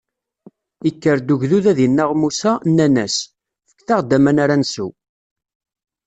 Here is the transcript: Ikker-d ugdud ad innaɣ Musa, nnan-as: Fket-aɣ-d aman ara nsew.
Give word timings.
Ikker-d 0.89 1.29
ugdud 1.33 1.65
ad 1.71 1.79
innaɣ 1.85 2.11
Musa, 2.21 2.51
nnan-as: 2.69 3.15
Fket-aɣ-d 3.71 4.11
aman 4.17 4.37
ara 4.43 4.55
nsew. 4.61 4.89